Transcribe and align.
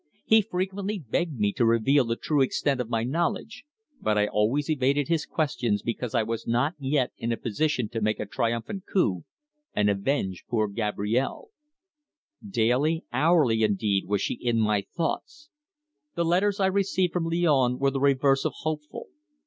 He 0.25 0.41
frequently 0.41 0.97
begged 0.97 1.37
me 1.39 1.53
to 1.53 1.63
reveal 1.63 2.05
the 2.05 2.15
true 2.15 2.41
extent 2.41 2.81
of 2.81 2.89
my 2.89 3.03
knowledge, 3.03 3.65
but 4.01 4.17
I 4.17 4.25
always 4.25 4.67
evaded 4.67 5.09
his 5.09 5.27
questions 5.27 5.83
because 5.83 6.15
I 6.15 6.23
was 6.23 6.47
not 6.47 6.73
yet 6.79 7.11
in 7.19 7.31
a 7.31 7.37
position 7.37 7.87
to 7.89 8.01
make 8.01 8.19
a 8.19 8.25
triumphant 8.25 8.85
coup, 8.91 9.25
and 9.75 9.91
avenge 9.91 10.43
poor 10.49 10.67
Gabrielle. 10.67 11.49
Daily, 12.43 13.05
hourly 13.13 13.61
indeed, 13.61 14.05
was 14.07 14.21
she 14.23 14.33
in 14.33 14.59
my 14.59 14.81
thoughts. 14.97 15.51
The 16.15 16.25
letters 16.25 16.59
I 16.59 16.65
received 16.65 17.13
from 17.13 17.25
Lyons 17.25 17.79
were 17.79 17.91
the 17.91 17.99
reverse 18.01 18.43
of 18.43 18.53
hopeful. 18.61 19.09